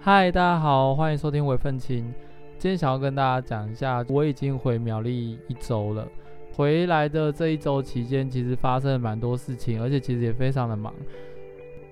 [0.00, 2.12] 嗨，大家好，欢迎收听微愤青。
[2.58, 6.06] 今天想要跟大家讲一下，我已经回苗栗一周了。
[6.54, 10.92] 回来的这一周期间，其实发生了蛮多事情，而且其实也非常的忙。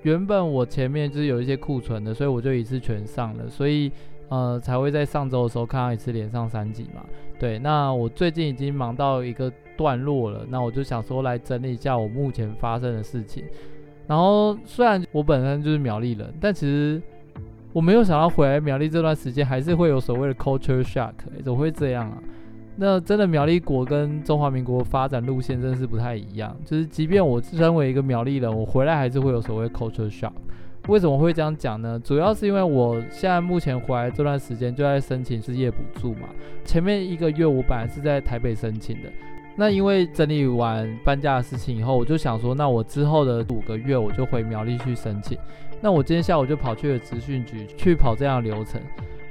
[0.03, 3.91] 原本我前面就是有一些库存的，所以我就一次全上了，所以
[4.29, 7.05] 呃才会在上周的时候看到一次连上三集嘛。
[7.39, 13.45] 对，那我最近已经忙到一个段落了，那我就想说来整理一下我目前发生的事情。
[14.07, 17.01] 然后虽然我本身就是苗栗人，但其实。
[17.75, 22.23] 我没有想到回来苗栗这段时间还是会有所谓的 culture shock，怎么会这样啊？
[22.77, 26.57] 那真的苗栗国跟中华民国发展路线真的是不太一样。
[26.65, 30.33] 就是即便我身为一个苗栗人，我回来还是会有所谓 culture shock。
[30.89, 32.01] 为什么会这样讲呢？
[32.03, 36.29] 主要是因为我现在目前回来这段时间就在申请失业补助嘛。
[36.65, 39.09] 前面一个月我本来是在台北申请的，
[39.55, 45.39] 那因为整理完搬家的事情以后，我就想说，那我之后的五个月我就回苗栗去申请。
[45.81, 48.81] 那我今天下午就跑去了职训局去跑这样流程，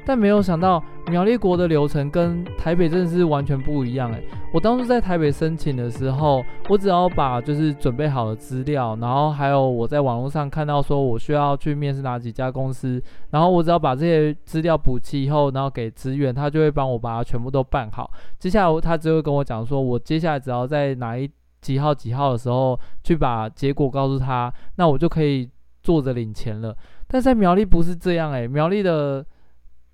[0.05, 18.11] 但没有想到苗栗国的流程跟台北真的是完全不一样诶，我当初在台北申请的时候，我只要把就是准备好的资料，然后还有我在网络上看到说我需要去面试哪几家公司，然后我只要把这些资料补齐以后，然后给职员，他就会帮我把它全部都办好。
[18.39, 21.30] 接下来他只会跟我讲说，我接下来只要在哪一
[21.61, 25.49] 几号几号的时候去把结果告诉他，那我就可以。
[25.83, 26.77] 坐着领钱了，
[27.08, 29.25] 但在苗栗不是这样诶、苗栗的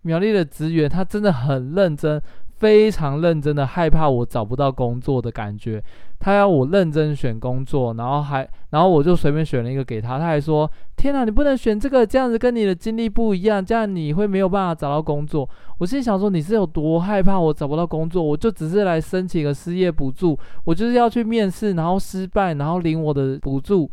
[0.08, 2.22] 苗栗的职员他真的很认真，
[2.56, 5.84] 非常认真的害怕我找不到工作的感觉，
[6.18, 15.48] 他要我认真选工作，然后还然后我就随便选了一个给他，他还说天哪，你不能选这个，这样子跟你的经历不一样，这样你会没有办法找到工作。
[15.78, 23.92] 我心里想说你是有多害怕我找不到工作，我就只是来申请个失业补助，我就是要去面试，然后失败，然后领我的补助。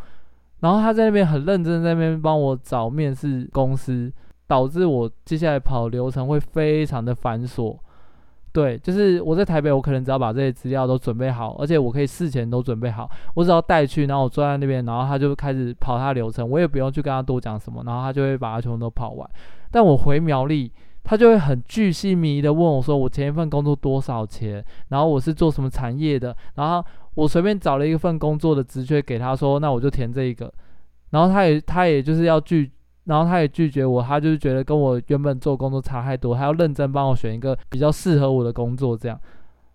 [0.60, 4.10] 然后他在那边很认真，在那边帮我找面试公司，
[4.46, 7.76] 导致我接下来跑流程会非常的繁琐。
[8.52, 19.28] 对，就是我在台北，我可能只要把这些资料都准备好，而且我可以事前都准备好，我只要带去，然后我坐在那边，然后他就开始跑他流程，我也不用去跟他多讲什么，然后他就会把它全部都跑完。
[19.70, 20.70] 但我回苗栗，
[21.02, 26.84] 他就会很巨细靡遗的问我说，我前一份工作多少钱，然后我是做什么产业的，然后。
[27.16, 30.52] 我随便找了一份工作的职缺给他说，那我就填这一个，
[31.10, 32.68] 然后他也他也就是要拒，
[33.04, 39.18] 然后他也拒绝我，他就是觉得跟我原本做工作差太多，还要认真帮我选一个比较适合我的工作，这样。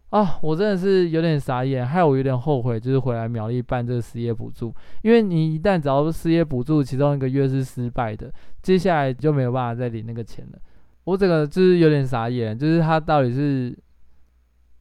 [0.09, 4.73] 啊，我真的是有点傻眼，害我有点后悔，就是回来苗栗办这个失业补助，
[5.03, 8.31] 因为你一旦找到失业补助，其中一个月是失败的，
[8.61, 10.59] 接下来就没有办法再领那个钱了，
[11.03, 13.77] 我整个就是有点傻眼，就是他到底是。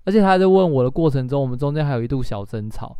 [0.05, 2.97] 而且他在问我的过程中，我们中间还有一度小争吵，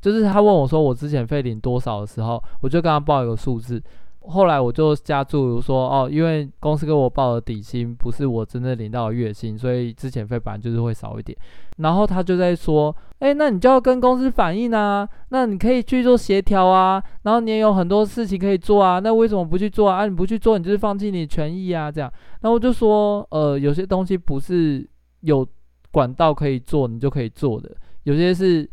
[0.00, 3.82] 就是他问我说我之前费领多少的时候，我就跟他报一个数字，
[4.20, 11.36] 后来我就加注说哦，因为公司给我报的底薪不是我真正领到的月薪，所以之前费本来就是会少一点。
[11.78, 19.98] 然后他就在说，哎，那你就要跟公司反映啊，那你可以去做协调啊，然后你也有很多事情可以做啊，那为什么不去做啊？
[19.98, 22.12] 啊，你不去做，你就是放弃你的权益啊，这样。
[22.40, 24.88] 然后我就说，呃，有些东西不是
[25.20, 25.46] 有。
[25.92, 27.68] 管道可以做，你就可以做的。
[28.04, 28.70] 有些是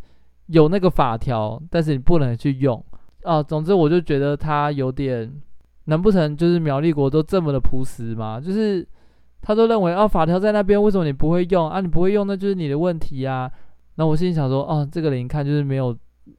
[0.50, 2.86] 有那个法条，但是你不能去用
[3.28, 3.44] 啊。
[3.44, 5.32] 总之，我就觉得他有点，
[5.86, 8.40] 难不成就是苗栗国都这么的朴实吗？
[8.40, 8.88] 就是
[9.42, 11.80] 他都认为啊，法条在那边，为什么你不会用啊？
[11.82, 13.52] 你不会用，那就是你的问题呀。
[13.96, 15.96] 那我心里想说，哦、啊，这个人一看就是没有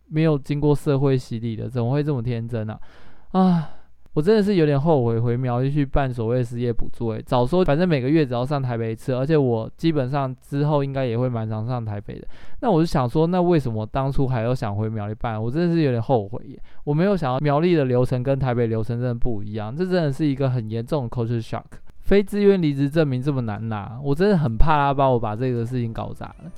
[0.08, 2.78] 没有经过社会洗礼的，怎么会这么天真呢？
[3.32, 3.70] 啊！
[4.18, 12.26] 我真的是有点后悔回苗栗去办所谓失业补助，诶，早说，反正每个月只要上台北一次，而且我基本上之后应该也会蛮常上台北的。
[12.60, 15.40] 那我就想说，那为什么当初还要想回苗栗办？
[15.40, 16.60] 我真的是有点后悔耶。
[16.82, 21.62] 我没有想到苗栗的流程跟台北流程真的不一样，这真的是一个很严重的 culture shock。
[22.00, 26.50] 非自愿离职证明这么难拿，我真的很怕他帮我把这个事情搞砸了。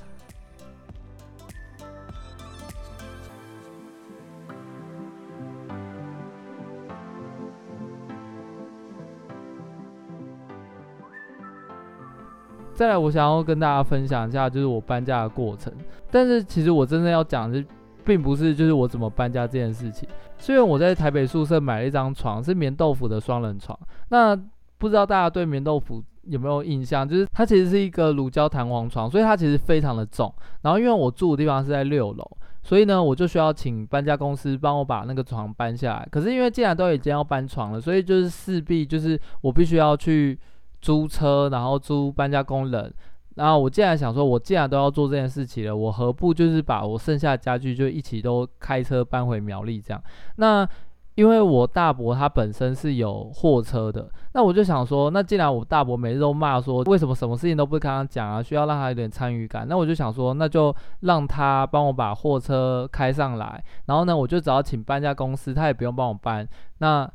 [12.81, 15.71] 再来，我想要跟大家分享一下，就是我搬家的过程。
[16.09, 17.65] 但是其实我真正要讲的是，
[18.03, 20.09] 并不是就是我怎么搬家这件事情。
[20.39, 23.77] 虽然我在台北宿舍买了一张床，是棉豆腐的双人床。
[24.09, 24.35] 那
[24.79, 27.07] 不知道大家对棉豆腐有没有印象？
[27.07, 30.33] 就是它其实是一个乳胶弹簧床，所以它其实非常的重。
[30.63, 32.27] 然后因为我住的地方是在六楼，
[32.63, 36.07] 所以呢，我就需要请搬家公司帮我把那个床搬下来。
[36.09, 40.35] 可是因为既然都已经要搬床了，所以就是势必就是我必须要去
[40.81, 42.93] 租车，然后租搬家工人。
[43.35, 50.03] 然后我既然想说，我既然都要做这件事情了，我何不就是把我剩下的家具就一起都开车搬回苗栗这样？
[50.35, 50.67] 那
[51.15, 66.47] 因为我大伯他本身是有货车的，那我就想说，那既然我大伯每次都骂说，为什么什么事情都不跟他讲啊，需要让他有点参与感，那我就想说，那就让他帮我把货车开上来，然后呢，我就只要请搬家公司，他也不用帮我搬，
[66.79, 67.09] 那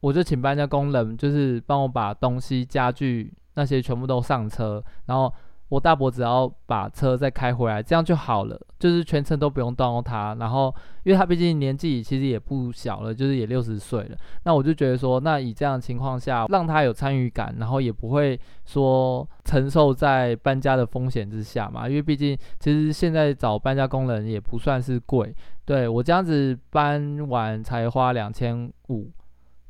[0.00, 3.32] 我就请搬家工人，就是帮我把东西家具。
[3.54, 5.30] 那些全部都上车，然后
[5.68, 10.34] 我大伯只要把车再开回来，这样就好了，就是全程都不用动用他。
[10.38, 14.16] 然后，因为他毕竟年纪其实也不小了，就是也六十岁了。
[14.44, 21.88] 那我就觉得说，那以这样的情况下，让他有参与感，然后也不会说承受在搬家的风险之下嘛。
[21.88, 25.34] 因为毕竟其实现在找搬家工人也不算是贵，
[25.66, 29.10] 对，我这样子搬完才花两千五。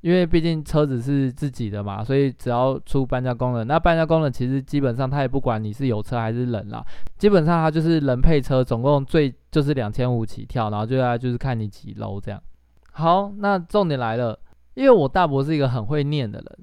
[0.02, 6.82] 因为毕竟车子是自己的嘛，所以只要出搬家工人，那搬家工人其实基本上他也不管你是有车还是人啦，
[7.18, 12.42] 基本上他就是人配车，总共最就是两千五起跳，然后就要就是看你几楼这样。
[12.92, 14.38] 好，那重点来了，
[14.72, 16.58] 因为我大伯是一个很会念的人，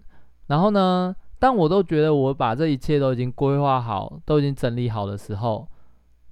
[0.47, 5.67] 然后呢，当我都觉得我把这一切都已经规划好，都已经整理好的时候，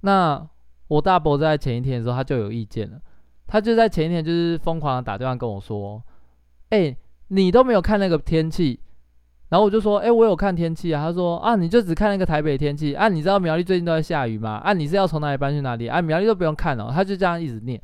[0.00, 0.44] 那
[0.88, 3.00] 我大伯在前一天的时候他就有意见了，
[3.46, 6.02] 他就在前一天就是疯狂的打电话跟我说。
[6.70, 6.96] 哎、
[7.28, 8.78] 你都没有看那个天气，
[9.48, 11.02] 然后我就说，哎、我有看天气啊。
[11.02, 13.08] 他说，啊，你就只看那个台北天气啊？
[13.08, 14.60] 你知道苗栗最近都在下雨吗？
[14.64, 15.86] 啊，你是要从哪里搬去哪里？
[15.86, 16.90] 啊，苗栗都不用看哦。
[16.92, 17.80] 他就这样一直念，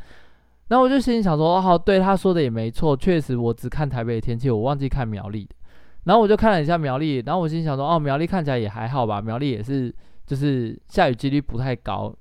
[0.68, 5.54] 然后我就心里想说，哦，对，他说的也没错，确实我只看台北的天气，我忘记看苗栗的。
[6.04, 9.94] 然后我就看了一下苗栗，然后我心想说，哦，苗栗看起来也还好吧，苗栗也是
[10.26, 12.12] 就是下雨几率不太高。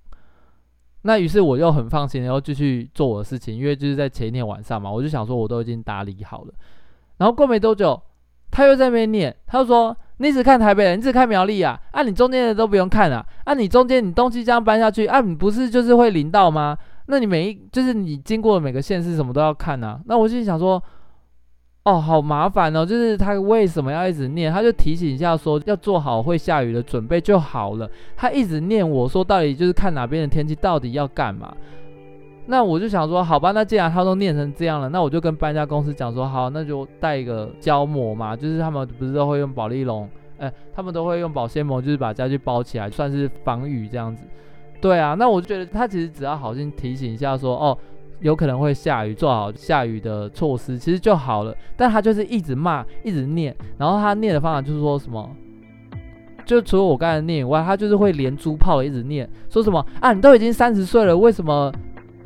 [1.03, 6.53] 那于是我又很放心，然后继续做我的事情，因为就是在前一天晚上嘛，我就想说我都已经打理好了。
[7.17, 8.01] 然后过没多久，
[8.51, 11.79] 他又在那边念，他就说：“你只看台北人，你只看苗栗啊？
[11.91, 13.25] 啊，你中间的都不用看啊？
[13.45, 16.77] 啊，你中间你东西这样搬下去，啊，你不是就是会淋到吗？
[17.07, 19.99] 那你每一就是你经过的每个县市什么都要看啊？
[20.05, 20.81] 那我心里想说。”
[21.83, 22.85] 哦，好麻烦哦！
[22.85, 24.53] 就是他为什么要一直念？
[24.53, 27.89] 他就提醒一下说要做好会下雨的准备就好了。
[28.15, 31.51] 他一直念我说到底就是看哪边的天气到底要干嘛？
[32.45, 40.07] 那我就想说好吧，那既然他都念成这样了，那我就跟搬家公司讲说好，那就带一个胶膜嘛，就是他们不是都会用保丽龙，
[40.37, 44.23] 哎，他们都会用保鲜膜，就是把家具包起来，算是防雨这样子。
[44.79, 47.75] 对啊，那我就觉得他其实只要好心提醒一下说哦。
[48.21, 51.55] 有可能会下雨，做好下雨的措施，其实就好了。
[51.75, 55.29] 但他就是一直骂，一直念，然后他念的方法就是说什么，
[56.45, 61.71] 就除了我刚才念以外，他就是会连珠炮一直念，说什么啊，你都已经三十岁了，为什么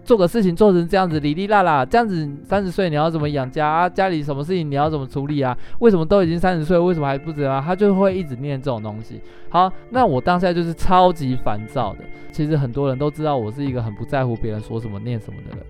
[0.03, 3.89] 做个事情做成这样子，哩哩啦啦，这样子三十岁你要怎么养家啊？
[3.89, 5.57] 家里什么事情你要怎么处理啊？
[5.79, 7.59] 为什么都已经三十岁了，为什么还不知道？
[7.61, 9.19] 他就会一直念这种东西。
[9.49, 11.99] 好，那我当下就是超级烦躁的。
[12.31, 15.65] 其实很多人都知道我是一个很不在乎别人说什么念什么的人。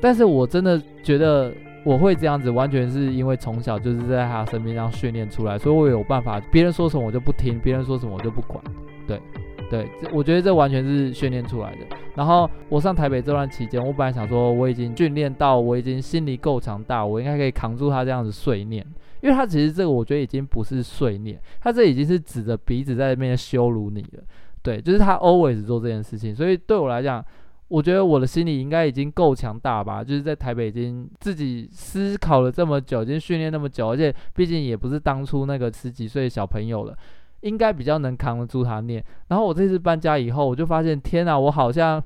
[0.00, 1.52] 但是我真的觉得
[1.84, 8.62] 我会这样子，完全是因为从小就是在他身边这样训练出来，所以我有办法，别人说什么我就不听，别人说什么我就不管。
[9.06, 9.20] 对，
[9.70, 11.78] 对，我觉得这完全是训练出来的。
[12.14, 18.84] 然后我上台北这段期间，我本来想说我已经训练到我已经心里够强大，我应该可以扛住他这样子碎念，
[19.22, 24.22] 因为他其实这个我觉得已经不是碎念，他这已经是指着鼻子在那边羞辱你了。
[24.62, 27.24] 对，就是他 always 做这件事情，所以对我来讲。
[27.68, 36.96] 我觉得我的心理应该已经够强大吧，就是在台北已经自己思考了这么久，已经训练那么久，而且毕竟也不是当初那个十几岁的小朋友了，
[37.40, 39.04] 应该比较能扛得住他念。
[39.28, 42.02] 然后我这次搬家以后，我就发现，天哪，我好像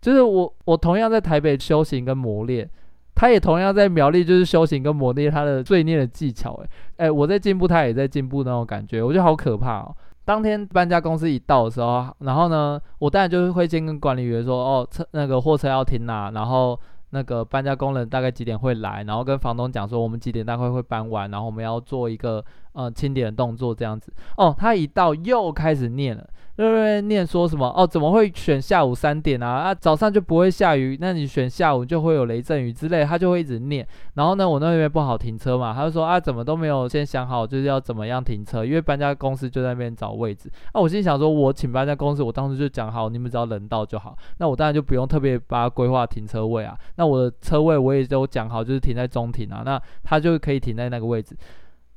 [0.00, 2.66] 就是我，我同样在台北修行跟磨练，
[3.14, 6.54] 他也同样在苗栗就是修行跟磨练他的碎念的技巧。
[6.96, 9.94] 诶，诶，我在进步，他也在进步那种感觉，我觉得好可怕哦。
[10.24, 16.78] 当天搬家公司一到的时候，然后呢，我当然就是会先跟管理员说，哦，车那个货车要停哪，然后
[17.10, 24.12] 那个搬家工人大概几点会来，然后跟房东讲说我们几点大概会搬完，然后我们要做一个呃清点的动作这样子。
[24.36, 26.28] 哦，他一到又开始念了。
[26.54, 27.86] 对对，念说什么哦？
[27.86, 29.48] 怎么会选下午三点啊？
[29.48, 33.84] 啊，早上就不会下雨，那你选下午就会有雷阵雨之类，他就会一直念。
[34.14, 40.50] 然后呢，我那边不好停车嘛，他就说啊，怎么都没有先想好就是要怎么样停车，因为搬家公司就在那边找位置。
[40.72, 46.76] 啊，我心想说，我请搬家公司，我当时就讲好，你们只要人到就好，那我当然就不用特别把它规划停车位啊。
[46.96, 51.34] 那我的车位我也都讲好，就是停在中庭啊，那他就可以停在那个位置。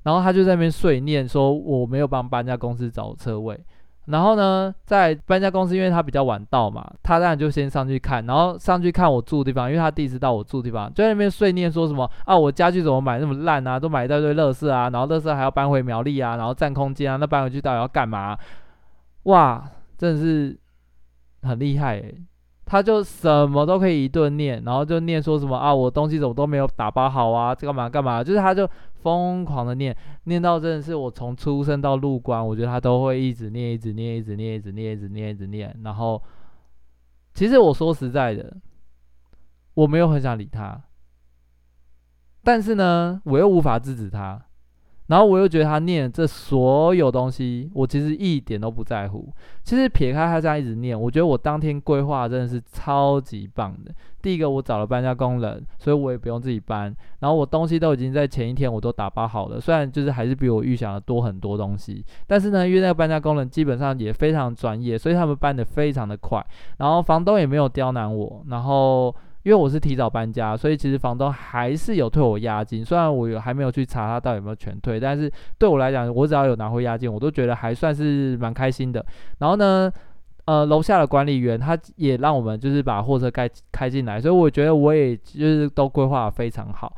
[0.06, 3.60] 然后他就在那边碎念说，我没有帮搬家公司找车位。
[4.06, 18.38] 然后呢，在搬家公司，因为他比较晚到嘛，他当然就先上去看，然后上去看我住的地方，因为他第一次到我住的地方，就在那边碎念说什么啊，我家具怎么买那么烂啊，都买一大堆垃圾啊，然后垃圾还要搬回苗栗啊，然后占空间啊，那搬回去到底要干嘛？
[19.24, 20.56] 哇，真的是
[21.42, 22.14] 很厉害。
[22.66, 35.80] 他就什么都可以一顿念，然后就念说什么啊，我东西怎么都没有打包好啊，这干嘛干嘛，就是他就疯狂的念，念到真的是我从出生到入关，我觉得他都会一直念，一直念，一直念，一直念，一直念，一直念。
[35.84, 36.22] 然后，
[37.36, 38.58] 其实我说实在的，
[39.76, 40.82] 我没有很想理他，
[42.44, 44.42] 但是呢，我又无法制止他。
[45.08, 49.32] 然后我又觉得他念这所有东西，我其实一点都不在乎。
[49.64, 53.92] 其实撇开他这样一直念，我觉得我当天规划真的是超级棒的。
[54.22, 56.96] 第一个，我找了搬家工人，所以我也不用自己搬。
[57.20, 66.44] 然后我东西都已经在前一天我都打包好了，虽然就是还是比我预想的多很多东西，但是呢，因为那个搬家工人基本上也非常专业，所以他们搬得非常的快。
[66.78, 69.16] 然后房东也没有刁难我，然后。
[69.46, 72.84] 因为我是提早搬家，所以其实房东还是有退我押金。
[72.84, 79.06] 虽然我有还没有去查他到底有没有全退，但是对我来讲，我只要有拿回押金，我都觉得还算是蛮开心的。
[79.38, 79.92] 然后呢，
[80.46, 86.92] 呃，楼下的管理员他也让我们就是把货车开开进来，所以我觉得我也就是都规划得非常好。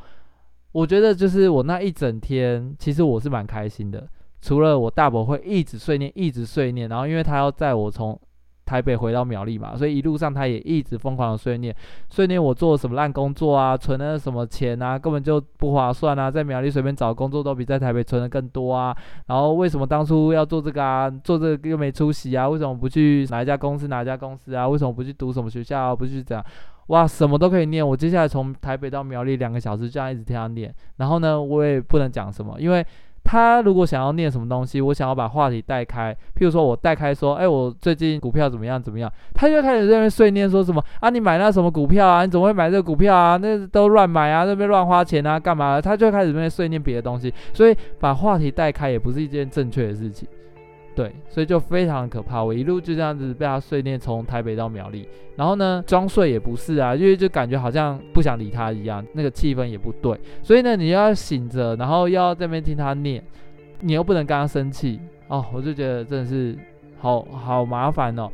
[0.71, 4.07] 我觉得就是我那一整天，其实我是蛮开心的。
[4.39, 8.17] 除了我大伯会一直碎念，一直碎念，然后因为他要载我从。
[8.67, 11.73] 台北回到苗栗嘛，所以一路上他也一直疯狂的碎念，
[12.09, 18.93] 碎念我做了什么烂工作啊，存了什么钱啊，根本就不划算啊，在苗栗随便找工作都比在台北存的更多啊。
[19.27, 21.09] 然后为什么当初要做这个啊？
[21.09, 22.47] 做这个又没出息啊？
[22.49, 24.67] 为什么不去哪一家公司哪一家公司啊？
[24.67, 25.95] 为什么不去读什么学校？
[25.95, 26.43] 不去这样？
[26.87, 27.87] 哇，什么都可以念。
[27.87, 30.73] 我接下来从台北到苗栗两个小时，这样一直听他念。
[30.97, 32.85] 然后呢，我也不能讲什么，因为。
[33.27, 43.35] 他如果想要念什么东西，我想要把话题带开，譬如说我带开说，哎，我最近股票怎么样怎么样，他就开始在那边碎念说什么啊，你买那什么股票啊，你怎么会买这个股票啊？
[43.35, 45.81] 那都乱买啊，那边乱花钱啊，干嘛？
[45.81, 50.25] 他就开始在那边碎念别的东西，所以把话题带开也不是一件正确的事情。
[50.97, 52.43] 对，所以就非常可怕。
[52.43, 60.19] 我一路就这样子被他碎念，从台北到苗栗，然后呢，装睡也不是啊，因为就感觉好像不想理他一样，那个气氛也不对。
[60.41, 63.23] 所以呢，你要醒着，然后要在那边听他念，
[63.81, 65.45] 你又不能跟他生气哦。
[65.53, 66.57] 我就觉得真的是
[66.97, 68.27] 好好麻烦哦。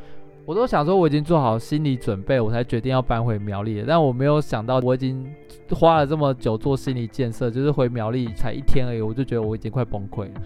[0.46, 5.30] 我都想说我已经做好心理准备，我才决定要搬回苗栗的，但我没有想到我已经
[5.72, 10.42] 花了这么久做心理建设，就是回苗栗才一天而已，我就觉得我已经快崩溃了。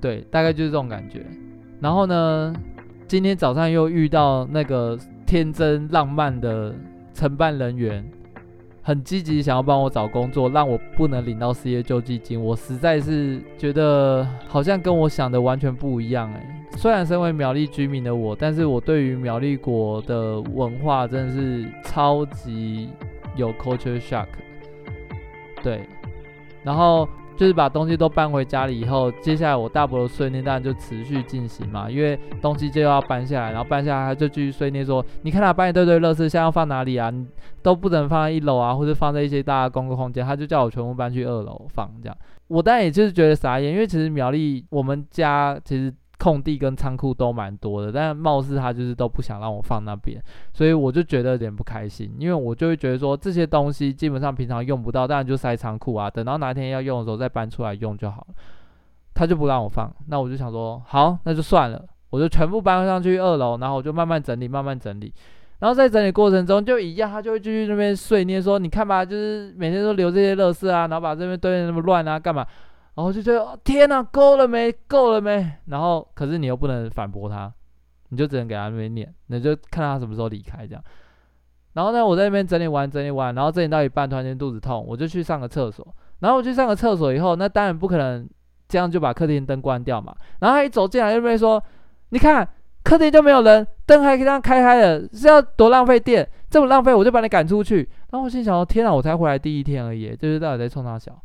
[0.00, 1.24] 对，大概就是这种感觉。
[1.78, 2.54] 然后呢，
[3.06, 6.74] 今天早上又遇到那个天真浪漫的
[7.12, 8.04] 承办人员，
[8.82, 12.42] 很积极想要帮我找工作，让我不能领到失业救济金。
[12.42, 16.66] 我实在是觉得好像跟我想的完全不一样哎。
[16.76, 22.88] 虽然身为苗栗居民的我，但是我对于苗栗国的文化真的是超级
[23.36, 24.28] 有 culture shock。
[25.62, 25.80] 对，
[26.62, 27.06] 然后。
[27.40, 37.08] 就是把东西都搬回家里以后，接下来我大伯的碎念当然就持续进行嘛，因为东西就要搬下来，然后搬下来他就继续碎念说：“你看他搬一堆堆垃圾，现在要放哪里啊？
[37.08, 37.26] 你
[37.62, 42.18] 都不能放在一楼啊，或者放在一些大的公共空间。”他就叫我全部搬去二楼放这样。
[42.48, 45.90] 我当然也就是觉得傻眼，因为其实苗栗我们家其实。
[46.20, 50.22] 空地跟仓库都蛮多的，但貌似他就是都不想让我放那边，
[50.52, 58.34] 所以我就觉得有点不开心，因为我就会觉得说这些东西基本上平常用不到，当然就塞仓库啊，等到哪天要用的时候再搬出来用就好了。
[59.12, 65.12] 他就不让我放，那我就想说好，那就算了，我就全部搬上去二楼，然后我就慢慢整理，慢慢整理，
[65.58, 72.46] 然后在整理过程中就一样，他就会继续那边碎念说，你看吧，就是每天都留这些垃圾啊，然后把这边堆得那么乱啊，干嘛？
[72.94, 74.70] 然后就觉得天哪，够了没？
[74.86, 75.50] 够了没？
[75.66, 77.50] 然后可是你又不能反驳他，
[78.10, 80.82] 你就只能给他那边念，你就看他什么时候离开这样。
[81.74, 85.86] 然后呢，我在那边整理完整理完，然后整理到一半，突然间肚子痛，我就去上个厕所。
[86.18, 88.28] 然后我去上个厕所以后，那当然不可能
[88.68, 90.14] 这样就把客厅灯关掉嘛。
[90.40, 91.62] 然后他一走进来就被说
[92.10, 92.46] ：“你看
[92.82, 96.28] 客厅就没有人，灯还可以这样开开的，是要多浪费电？
[96.50, 101.16] 这么浪费，我就把你赶出去。”然后我心想说：“天哪，我才回来第一天而已，就是到底在冲他笑。”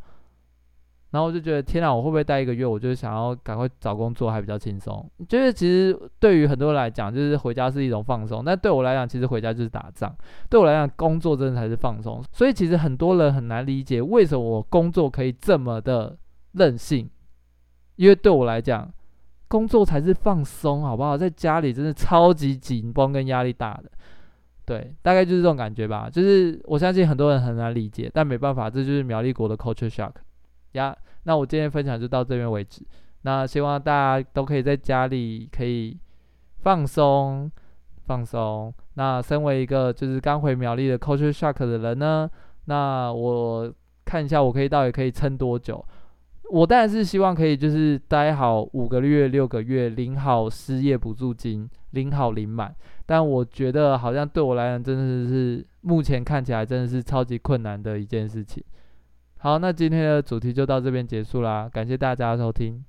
[1.16, 2.66] 然后我就觉得天哪，我会不会待一个月？
[2.66, 5.10] 我就想要赶快找工作，还比较轻松。
[5.26, 8.44] 就是其实对于很多人来讲，就是回家是一种放松。
[8.44, 10.14] 但对我来讲，其实回家就是打仗。
[10.50, 12.22] 对我来讲，工作真的才是放松。
[12.32, 16.14] 所以其实很多人很难理解为什么我工作可以这么的
[16.52, 17.08] 任性。
[17.94, 18.92] 因为对我来讲，
[19.48, 21.16] 工作才是放松，好不好？
[21.16, 23.90] 在家里真的超级紧绷跟压力大的。
[24.66, 26.10] 对，大概就是这种感觉吧。
[26.12, 30.10] 就是我相信很多人很难理解，但没办法，这就是苗栗国的 culture shock。
[30.76, 32.82] 呀，那我今天分享就到这边为止。
[33.22, 35.98] 那希望大家都可以在家里可以
[36.62, 37.50] 放松
[38.04, 38.72] 放松。
[38.94, 42.30] 那身为一个就是刚回苗栗的 culture shock 的人呢，
[42.66, 43.72] 那我
[44.04, 45.84] 看一下我可以到底可以撑多久。
[46.48, 52.72] 我当然是希望可以就是待好五个月六个月，领好失业补助金，领好领满。
[53.04, 58.62] 但我觉得好像对我来讲真的是目前看起来真的是超级困难的一件事情。
[59.46, 62.84] 好，那今天的主题就到这边结束啦，感谢大家的收听。